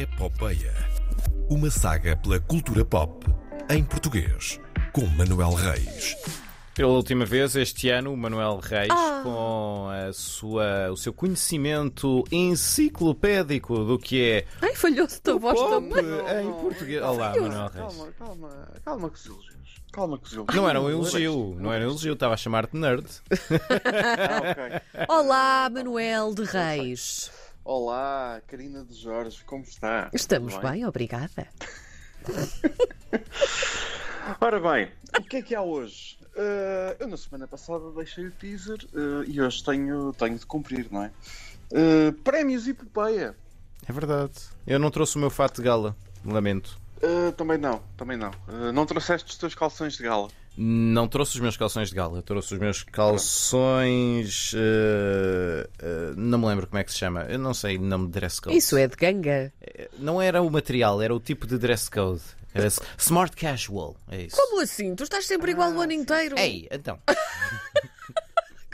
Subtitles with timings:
[0.00, 0.74] Epopeia.
[1.48, 3.24] Uma saga pela cultura pop
[3.70, 4.60] em português,
[4.92, 6.14] com Manuel Reis.
[6.74, 9.20] Pela última vez este ano, o Manuel Reis, Ah.
[9.22, 15.70] com a sua, o seu conhecimento enciclopédico do que é Ai, falhou-se a voz pop
[15.70, 16.04] também.
[16.42, 17.02] em português.
[17.02, 17.72] Olá, Manuel Reis.
[17.96, 19.56] Calma, calma, calma com os elogios.
[19.92, 20.54] Calma com os elogios.
[20.56, 23.06] Não era um elogio, não era um elogio, estava a chamar-te nerd.
[23.86, 25.06] Ah, ok.
[25.08, 27.30] Olá, Manuel de Reis.
[27.68, 30.08] Olá, Karina de Jorge, como está?
[30.12, 31.48] Estamos Tudo bem, obrigada.
[34.40, 36.16] Ora bem, o que é que há hoje?
[36.36, 40.86] Eh, eu na semana passada deixei o teaser eh, e hoje tenho, tenho de cumprir,
[40.92, 41.10] não é?
[41.72, 43.34] Eh, prémios e Popeia.
[43.84, 44.34] É verdade.
[44.64, 46.78] Eu não trouxe o meu fato de gala, lamento.
[47.06, 48.30] Eh, também não, também não.
[48.48, 50.28] Eh, não trouxeste os teus calções de gala.
[50.58, 54.52] Não trouxe os meus calções de gala, trouxe os meus calções.
[54.56, 57.24] eh, eh, não me lembro como é que se chama.
[57.24, 58.56] Eu não sei o nome de dress code.
[58.56, 59.52] Isso é de ganga.
[59.98, 62.22] Não era o material, era o tipo de dress code.
[62.54, 63.96] Era smart casual.
[64.08, 64.36] É isso.
[64.36, 64.94] Como assim?
[64.94, 66.38] Tu estás sempre igual o ano inteiro.
[66.38, 66.98] Ei, então.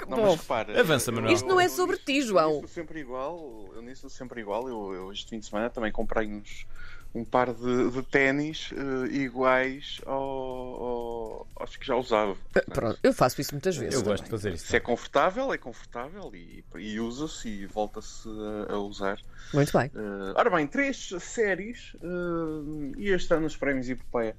[0.09, 0.23] Não, bom.
[0.33, 0.81] mas repara.
[0.81, 1.33] Avança, eu- Manuel.
[1.35, 2.61] Isto não é eu sobre ti, eu João.
[2.61, 3.71] nisso sempre igual.
[3.75, 4.69] Eu nisso sempre igual.
[4.69, 6.67] Eu, eu este fim de semana também comprei uns,
[7.15, 12.37] um par de, de ténis eh, iguais ao, ao- aos que já usava.
[12.73, 13.95] Pronto, eu faço isso muitas vezes.
[13.95, 14.67] Eu gosto de fazer isso.
[14.67, 18.27] Se é confortável, é confortável e, e usa-se e volta-se
[18.69, 19.19] a, a usar.
[19.53, 19.91] Muito bem.
[19.95, 24.35] Eh, ora bem, três séries eh, e este ano os prémios Epopeia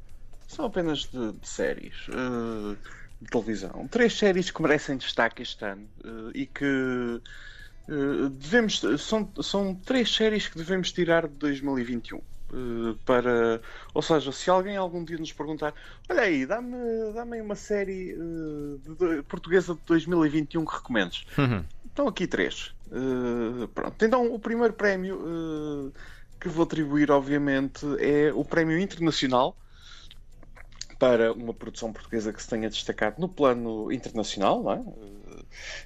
[0.47, 2.75] são apenas de, de séries eh,
[3.21, 3.87] de televisão.
[3.87, 5.87] Três séries que merecem destaque este ano
[6.33, 7.21] e que
[8.39, 8.81] devemos.
[8.99, 12.21] São, são três séries que devemos tirar de 2021.
[12.53, 13.61] Eh, para,
[13.93, 15.73] ou seja, se alguém algum dia nos perguntar,
[16.09, 16.77] olha aí, dá-me
[17.13, 21.25] dá uma série eh, de- de- portuguesa de 2021 que recomendes.
[21.37, 21.65] Uhum.
[21.85, 22.73] Estão aqui três.
[22.87, 24.03] Uh, pronto.
[24.03, 25.93] Então, o primeiro prémio uh,
[26.39, 29.55] que vou atribuir, obviamente, é o Prémio Internacional
[30.99, 34.83] para uma produção portuguesa que se tenha destacado no plano internacional, não é?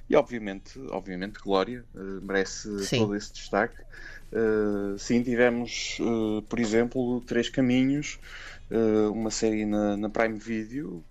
[0.08, 2.98] E, obviamente, obviamente, Glória uh, merece Sim.
[2.98, 3.76] todo esse destaque.
[4.30, 8.18] Uh, sim, tivemos, uh, por exemplo, Três Caminhos,
[8.70, 11.02] uh, uma série na, na Prime Video,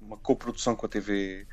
[0.00, 1.46] uma coprodução com a TV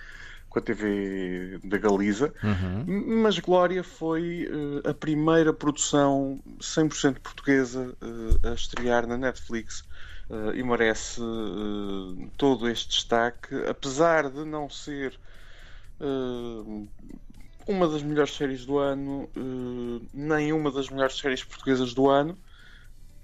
[0.50, 3.22] com a TV da Galiza, Uhum.
[3.24, 4.48] mas Glória foi
[4.88, 7.98] a primeira produção 100% portuguesa
[8.44, 9.84] a estrear na Netflix
[10.54, 11.20] e merece
[12.38, 15.20] todo este destaque, apesar de não ser
[16.00, 16.88] eh,
[17.68, 22.38] uma das melhores séries do ano, eh, nem uma das melhores séries portuguesas do ano.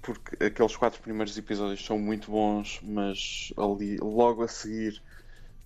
[0.02, 5.02] Porque aqueles quatro primeiros episódios são muito bons, mas ali logo a seguir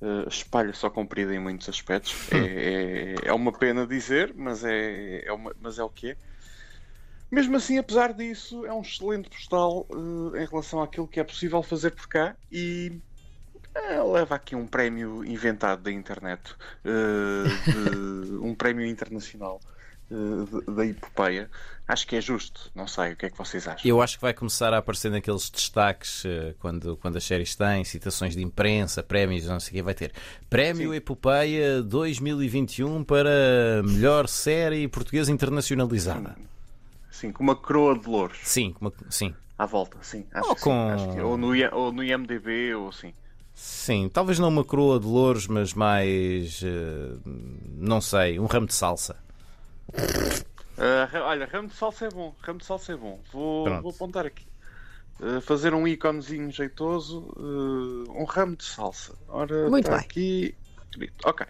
[0.01, 2.15] Uh, espalha-se ao comprido em muitos aspectos.
[2.31, 6.17] É, é, é uma pena dizer, mas é, é, uma- mas é o que é.
[7.31, 11.63] Mesmo assim, apesar disso, é um excelente postal uh, em relação àquilo que é possível
[11.63, 13.01] fazer por cá e
[13.77, 16.55] uh, leva aqui um prémio inventado da internet,
[16.85, 19.61] uh, de- um prémio internacional
[20.11, 21.51] uh, da epopeia.
[21.87, 23.83] Acho que é justo, não sei o que é que vocês acham.
[23.87, 27.85] Eu acho que vai começar a aparecer naqueles destaques eh, quando, quando as séries têm
[27.85, 29.83] citações de imprensa, prémios, não sei o quê.
[29.83, 30.11] Vai ter
[30.49, 30.97] Prémio Sim.
[30.97, 36.35] Epopeia 2021 para melhor série portuguesa internacionalizada.
[37.11, 39.35] Sim, com uma coroa de louros Sim, com uma- sim.
[39.59, 40.25] à volta, sim.
[40.33, 43.13] Acho Ou que sim, com- acho que- ou, no, ou no IMDB, ou assim.
[43.55, 46.61] Sim, talvez não uma coroa de louros, mas mais.
[46.63, 47.17] eh,
[47.77, 49.17] não sei, um ramo de salsa.
[50.77, 52.35] Uh, ra- olha, ramo de salsa é bom.
[52.41, 53.21] Ramo de salsa é bom.
[53.33, 53.83] Vou, Pronto.
[53.83, 54.45] vou apontar aqui.
[55.21, 57.21] Uh, fazer um íconezinho jeitoso.
[57.37, 59.15] uh, um ramo de salsa.
[59.29, 60.01] Ora, Muito tá bem.
[60.01, 60.55] aqui.
[60.91, 61.29] escrito.
[61.29, 61.47] Ok.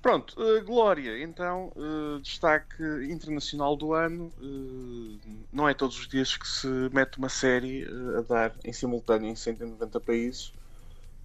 [0.00, 4.32] Pronto, uh, Glória, então, uh, destaque internacional do ano.
[4.40, 5.18] Uh,
[5.52, 9.28] não é todos os dias que se mete uma série uh, a dar em simultâneo
[9.28, 10.54] em 190 países.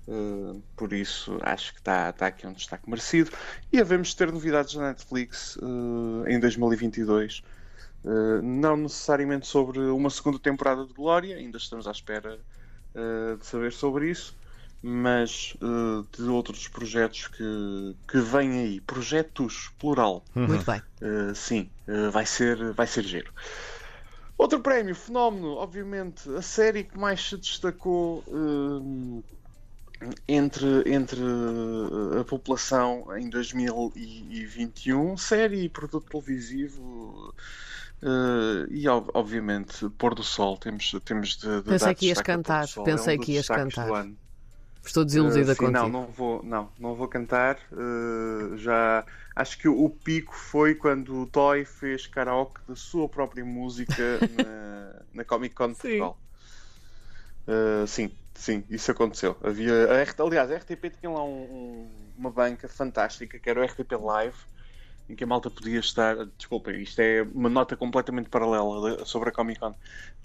[0.07, 3.31] Uh, por isso acho que está tá aqui um destaque merecido.
[3.71, 7.43] E havemos de ter novidades na Netflix uh, em 2022.
[8.03, 12.39] Uh, não necessariamente sobre uma segunda temporada de Glória, ainda estamos à espera
[12.93, 14.37] uh, de saber sobre isso,
[14.87, 18.81] mas uh, de outros projetos que, que vêm aí.
[18.81, 20.23] Projetos, plural.
[20.35, 20.81] Muito bem.
[21.01, 23.33] Uh, sim, uh, vai, ser, vai ser giro.
[24.37, 28.23] Outro prémio, fenómeno, obviamente, a série que mais se destacou
[30.27, 37.33] entre, entre uh, a população em 2021, série e produto televisivo.
[38.01, 42.67] uh, e ob- obviamente Pôr do Sol temos, temos de, de Pensei que ias cantar,
[42.83, 44.07] pensei é um que ias cantar.
[44.83, 45.87] Estou desiludida Uh, sim, contigo.
[45.87, 47.57] Não, não vou, não, não vou cantar.
[47.71, 49.03] Uh, já
[49.35, 55.01] acho que o, pico foi quando o Toy fez karaoke da sua própria música na,
[55.13, 55.81] na Comic Con Sim.
[55.81, 56.17] Portugal.
[57.47, 59.37] Uh, sim, sim, isso aconteceu.
[59.43, 63.59] Havia, a RT, aliás, a RTP tinha lá um- um- uma banca fantástica que era
[63.59, 64.37] o RTP Live,
[65.09, 66.15] em que a malta podia estar.
[66.37, 69.75] Desculpem, isto é uma nota completamente paralela de- sobre a Comic Con.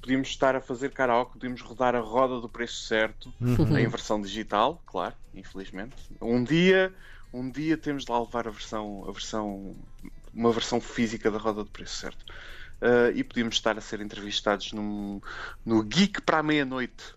[0.01, 3.35] Podíamos estar a fazer karaoke, podíamos rodar a roda do preço certo
[3.79, 5.97] em versão digital, claro, infelizmente.
[6.21, 6.95] Um dia,
[7.33, 9.77] um dia temos de lá levar a versão, a versão,
[10.33, 12.25] uma versão física da roda do preço certo.
[12.81, 15.21] Uh, e podíamos estar a ser entrevistados num,
[15.65, 17.15] no Geek para a meia-noite.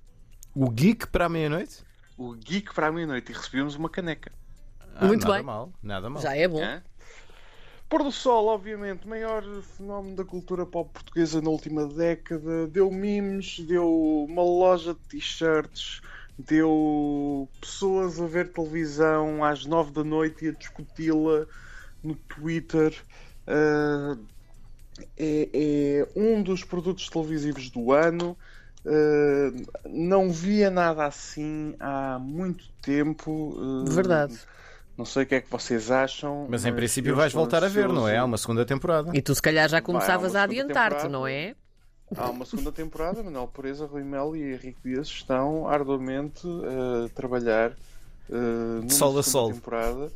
[0.54, 1.84] O Geek para a meia-noite?
[2.18, 4.32] O Geek para a meia-noite e recebíamos uma caneca.
[4.96, 5.44] Ah, Muito nada bem.
[5.44, 6.22] mal, nada mal.
[6.22, 6.62] Já é bom.
[6.62, 6.84] Hã?
[7.90, 12.68] Pôr do Sol, obviamente, maior fenómeno da cultura pop portuguesa na última década.
[12.68, 16.02] Deu memes, deu uma loja de t-shirts,
[16.38, 21.46] deu pessoas a ver televisão às nove da noite e a discuti-la
[22.04, 22.94] no Twitter.
[23.48, 24.18] Ah,
[25.18, 28.38] é, é um dos produtos televisivos do ano.
[28.86, 29.52] Ah,
[29.90, 33.56] não via nada assim há muito tempo.
[33.58, 34.38] Ah, Verdade.
[34.98, 36.48] não sei o que é que vocês acham.
[36.50, 38.18] Mas em princípio eu vais voltar a ver, não é?
[38.18, 39.12] Há uma segunda temporada.
[39.14, 41.56] E tu se calhar já Vai, começavas há a adiantar-te, não é?
[42.16, 47.72] Há uma segunda temporada, Manuel Pureza, Rui Melo e Henrique Dias estão arduamente a trabalhar
[48.30, 48.36] uh,
[48.82, 49.54] numa sol a segunda sol.
[49.54, 50.12] temporada.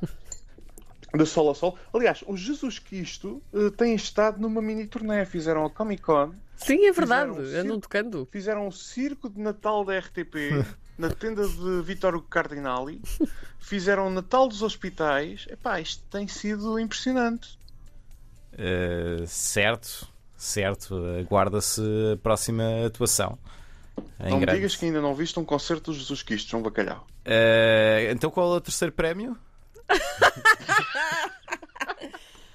[1.18, 1.78] De sol a sol.
[1.94, 5.26] Aliás, o Jesus Cristo uh, tem estado numa mini turnê.
[5.26, 7.34] Fizeram a Comic Con, Sim, é verdade.
[7.36, 7.80] Fizeram um Andam circo.
[7.82, 8.28] tocando.
[8.32, 10.66] fizeram o circo de Natal da RTP
[10.98, 13.02] na tenda de Vittorio Cardinali,
[13.60, 15.46] fizeram o Natal dos hospitais.
[15.50, 17.58] Epá, isto tem sido impressionante.
[18.54, 20.96] Uh, certo, certo.
[21.20, 21.82] Aguarda-se
[22.14, 23.38] a próxima atuação.
[24.20, 27.06] Em não me digas que ainda não viste um concerto do Jesus Cristo, João Bacalhau.
[27.26, 29.38] Uh, então qual é o terceiro prémio?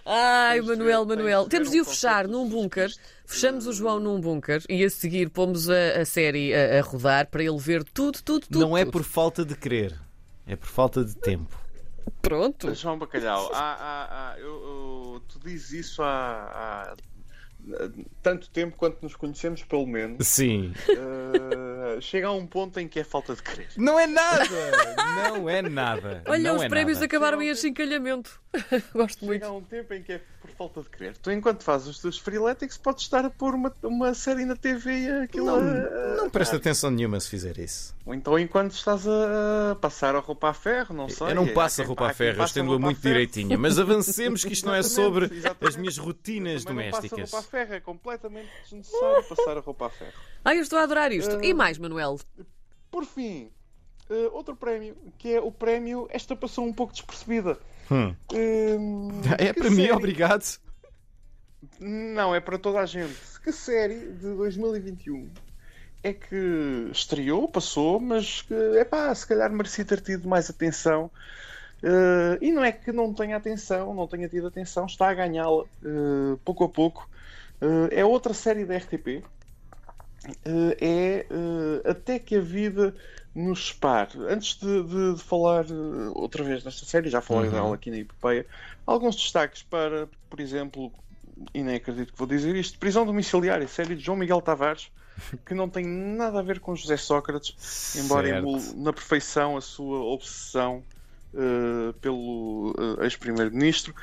[0.05, 1.45] Ai, Tens Manuel, ver- Manuel.
[1.45, 2.91] de Temos de um o fechar num bunker.
[3.25, 7.29] Fechamos o João num bunker e a seguir pomos a, a série a, a rodar
[7.29, 8.59] para ele ver tudo, tudo, tudo.
[8.61, 8.93] não é tudo.
[8.93, 9.99] por falta de querer,
[10.47, 11.57] é por falta de tempo.
[12.21, 12.75] Pronto.
[12.75, 14.45] João Bacalhau, há, há- há- eu-
[15.15, 16.05] eu- tu dizes isso há,
[16.91, 16.95] há
[18.23, 20.27] tanto tempo quanto nos conhecemos, pelo menos.
[20.27, 20.73] Sim.
[20.91, 23.69] Uh, chega a um ponto em que é falta de querer.
[23.77, 24.45] Não é nada!
[25.33, 26.23] Não é nada.
[26.27, 27.07] Olha, não os é prémios nada.
[27.07, 28.41] acabaram em achincalhamento.
[28.95, 29.43] Gosto muito.
[29.43, 30.21] Chega a um tempo em que é
[30.53, 31.17] por falta de querer.
[31.17, 34.91] Tu, enquanto fazes os teus freeletics, podes estar a pôr uma, uma série na TV
[34.93, 35.47] e aquilo.
[35.47, 37.95] Não, a- não presta atenção nenhuma se fizer isso.
[38.07, 41.29] Ou então enquanto estás a passar a roupa a ferro, não sei.
[41.31, 43.57] Eu não Há passo a quem- roupa a ferro, eu estendo-a muito direitinha.
[43.59, 47.31] Mas avancemos que isto não é sobre Exatamente, as minhas rotinas Também não a domésticas.
[47.33, 50.13] roupa a ferro, é completamente desnecessário passar a roupa a ferro.
[50.45, 51.37] Ai, eu estou a adorar isto.
[51.37, 52.19] Uh, E mais, Manuel?
[52.91, 53.51] Por fim,
[54.11, 57.59] eh, outro prémio, que é o prémio Esta passou um pouco despercebida.
[57.91, 58.15] Hum.
[58.33, 59.09] Hum,
[59.39, 60.45] É para mim, série- obrigado.
[61.81, 63.15] Não, é para toda a gente.
[63.45, 65.29] Que série de 2021
[66.03, 71.11] é que estreou, passou, mas que, epá, se calhar merecia ter tido mais atenção.
[71.83, 75.65] Eh, e não é que não tenha atenção, não tenha tido atenção, está a ganhá-la
[75.85, 77.09] eh, pouco a pouco.
[77.61, 79.23] Eh, é outra série da RTP.
[80.81, 81.27] É
[81.85, 82.95] Até que a Vida
[83.35, 84.19] nos separe.
[84.29, 85.73] Antes de, de- de falar eh,
[86.15, 87.51] outra vez desta série, já falei Uhum.
[87.51, 88.47] dela aqui na Epopeia,
[88.87, 90.93] alguns destaques para, por exemplo,
[91.55, 94.91] e nem acredito que vou dizer isto, Prisão Domiciliária, série de João Miguel Tavares,
[95.47, 97.57] que não tem nada a ver com José Sócrates,
[97.95, 100.85] embora emule na perfeição a sua obsessão
[101.35, 103.95] eh, pelo eh, ex-primeiro-ministro.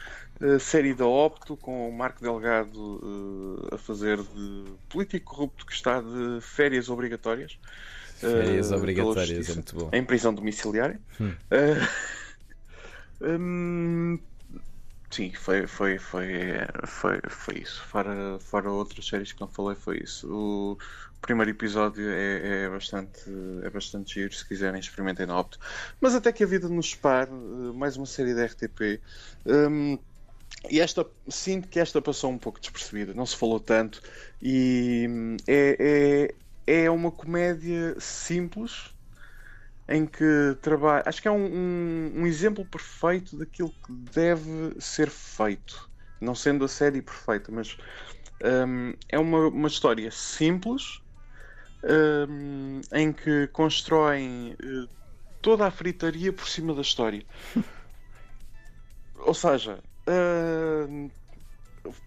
[0.42, 6.02] Eh, série da Opto, com o Marco Delgado a fazer de político corrupto que está
[6.02, 7.58] de férias obrigatórias.
[8.20, 9.90] Férias pela obrigatórias, é muito bom.
[9.94, 11.00] Em prisão domiciliária.
[11.20, 11.34] Hum.
[11.50, 11.88] Eh,
[13.22, 14.20] hum,
[15.10, 16.28] sim, foi, foi, foi,
[16.86, 17.84] foi, foi isso.
[17.86, 20.28] Fora, fora outras séries que não falei, foi isso.
[20.30, 20.78] O
[21.22, 23.22] primeiro episódio é, é bastante,
[23.64, 24.34] é bastante giro.
[24.34, 25.60] Se quiserem, experimentem na Opto.
[26.02, 29.02] Mas até que a vida nos separe, eh, mais uma série da RTP.
[29.46, 29.98] Hum,
[30.70, 34.02] e esta, sinto que esta passou um pouco despercebida, não se falou tanto.
[34.42, 36.36] E hum, é, é,
[36.70, 38.96] é uma comédia simples
[39.88, 41.04] em que trabalha.
[41.04, 45.90] Acho que é um, um, um exemplo perfeito daquilo que deve ser feito.
[46.22, 47.76] Não sendo a série perfeita, mas
[48.68, 51.02] hum, é uma, uma história simples
[52.30, 54.88] hum, em que constroem eh,
[55.42, 57.26] toda a fritaria por cima da história.
[59.16, 59.80] Ou seja,
[60.88, 61.10] hum,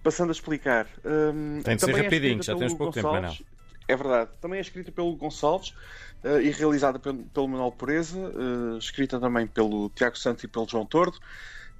[0.04, 3.51] passando a explicar, hum, Tem de ser é rapidinho, já temos pouco tempo, Gonçalves.
[3.88, 4.30] É verdade.
[4.40, 5.70] Também é escrita pelo Gonçalves
[6.24, 10.68] uh, e realizada pelo, pelo Manuel Pureza, uh, escrita também pelo Tiago Santos e pelo
[10.68, 11.18] João Tordo.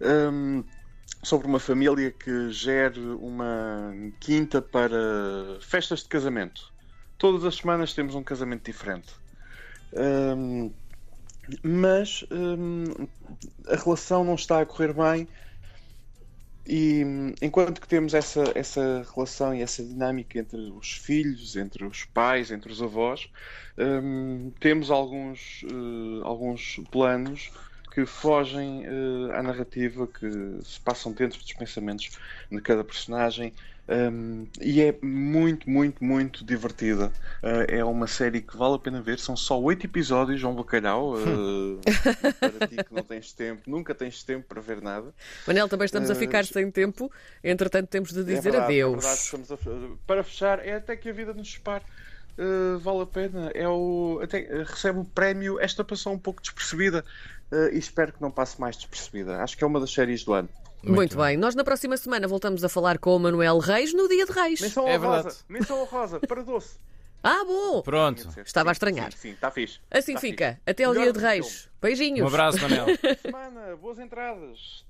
[0.00, 0.64] Um,
[1.22, 6.72] sobre uma família que gere uma quinta para festas de casamento.
[7.16, 9.14] Todas as semanas temos um casamento diferente.
[9.92, 10.72] Um,
[11.62, 13.06] mas um,
[13.68, 15.28] a relação não está a correr bem
[16.66, 17.02] e
[17.42, 22.50] enquanto que temos essa, essa relação e essa dinâmica entre os filhos, entre os pais,
[22.50, 23.28] entre os avós,
[23.76, 27.50] um, temos alguns, uh, alguns planos
[27.92, 32.10] que fogem uh, à narrativa, que se passam dentro dos pensamentos
[32.50, 33.52] de cada personagem.
[33.88, 37.12] Um, e é muito, muito, muito divertida.
[37.42, 39.18] Uh, é uma série que vale a pena ver.
[39.18, 41.16] São só oito episódios, João Bacalhau.
[41.16, 41.80] Uh,
[42.40, 45.12] para ti que não tens tempo, nunca tens tempo para ver nada.
[45.46, 47.12] Manel, também estamos a ficar sem tempo.
[47.44, 49.04] Entretanto, temos de é dizer é verdade, adeus.
[49.04, 50.06] É verdade, a...
[50.06, 51.84] Para fechar, é até que a vida nos separe.
[52.38, 53.50] Uh, vale a pena.
[53.54, 55.60] É o, até, uh, recebe o prémio.
[55.60, 57.04] Esta passou um pouco despercebida
[57.50, 59.42] uh, e espero que não passe mais despercebida.
[59.42, 60.48] Acho que é uma das séries do ano.
[60.82, 61.26] Muito, Muito bem.
[61.26, 61.36] bem.
[61.36, 64.60] Nós na próxima semana voltamos a falar com o Manuel Reis no Dia de Reis.
[64.60, 65.36] Menção é verdade.
[65.48, 66.76] Menção rosa para doce.
[67.22, 67.82] Ah, bom!
[67.82, 68.28] Pronto.
[68.44, 69.12] Estava a estranhar.
[69.12, 69.78] Sim, está fixe.
[69.88, 70.48] Assim tá fica.
[70.54, 70.62] Fixe.
[70.66, 71.68] Até ao Melhor Dia de Reis.
[71.80, 72.24] Beijinhos.
[72.24, 72.86] Um abraço, Manel.
[73.22, 74.80] Semana, boas entradas.